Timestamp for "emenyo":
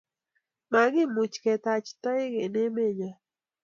2.65-3.09